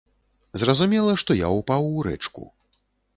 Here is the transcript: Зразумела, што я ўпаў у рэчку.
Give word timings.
Зразумела, 0.61 1.13
што 1.23 1.37
я 1.41 1.51
ўпаў 1.57 1.83
у 1.99 2.07
рэчку. 2.09 2.47